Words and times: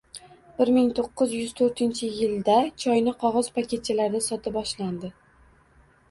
bir 0.59 0.69
ming 0.75 0.85
to'qqiz 0.99 1.33
yuz 1.39 1.51
to'rtinchi 1.59 2.07
yilda 2.21 2.55
choyni 2.83 3.13
qog`oz 3.25 3.49
paketchalarda 3.59 4.23
sota 4.29 4.55
boshlandi. 4.57 5.13